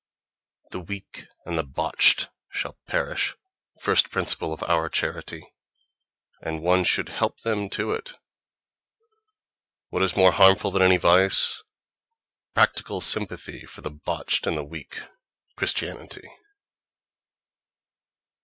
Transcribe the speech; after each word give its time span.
The 0.71 0.79
weak 0.79 1.27
and 1.45 1.59
the 1.59 1.63
botched 1.63 2.31
shall 2.49 2.79
perish: 2.87 3.35
first 3.79 4.09
principle 4.09 4.51
of 4.51 4.63
our 4.63 4.89
charity. 4.89 5.45
And 6.41 6.63
one 6.63 6.85
should 6.85 7.09
help 7.09 7.41
them 7.41 7.69
to 7.69 7.91
it. 7.91 8.11
What 9.89 10.01
is 10.01 10.15
more 10.17 10.31
harmful 10.31 10.71
than 10.71 10.81
any 10.81 10.97
vice?—Practical 10.97 13.01
sympathy 13.01 13.67
for 13.67 13.81
the 13.81 13.91
botched 13.91 14.47
and 14.47 14.57
the 14.57 14.63
weak—Christianity.... 14.63 16.27